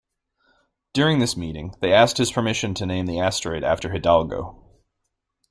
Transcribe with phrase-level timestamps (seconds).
[0.93, 4.79] During this meeting, they asked his permission to name the asteroid after Hidalgo.